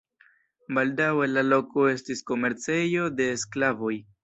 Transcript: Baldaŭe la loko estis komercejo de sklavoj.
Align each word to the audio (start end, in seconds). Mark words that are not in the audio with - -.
Baldaŭe 0.77 1.27
la 1.33 1.43
loko 1.51 1.85
estis 1.91 2.25
komercejo 2.33 3.13
de 3.21 3.31
sklavoj. 3.45 3.95